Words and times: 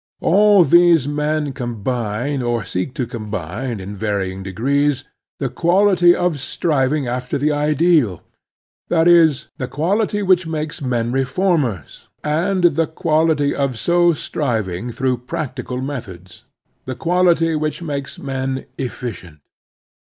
All 0.19 0.63
these 0.63 1.07
men 1.07 1.53
com 1.53 1.83
bine 1.83 2.41
or 2.41 2.63
seek 2.65 2.95
to 2.95 3.05
combine 3.05 3.79
in 3.79 3.93
varying 3.95 4.41
degrees 4.41 5.03
the 5.37 5.47
quality 5.47 6.15
of 6.15 6.39
striving 6.39 7.05
after 7.05 7.37
the 7.37 7.51
ideal, 7.51 8.23
that 8.87 9.07
is, 9.07 9.49
the 9.59 9.67
quality 9.67 10.23
which 10.23 10.47
makes 10.47 10.81
men 10.81 11.11
reformers, 11.11 12.07
and 12.23 12.63
the 12.63 12.87
quality 12.87 13.53
of 13.53 13.77
so 13.77 14.11
striving 14.11 14.89
through 14.91 15.19
practical 15.19 15.79
methods— 15.81 16.45
the 16.85 16.95
quality 16.95 17.55
which 17.55 17.83
makes 17.83 18.17
men 18.17 18.65
efficient. 18.79 19.37